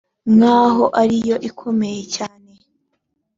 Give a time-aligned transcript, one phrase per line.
[0.35, 2.51] nk aho ari yo ikomeye cyane